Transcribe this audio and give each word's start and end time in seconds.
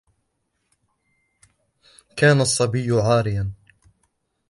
كان 2.17 2.41
الصبي 2.41 2.91
عاريا. 3.01 3.51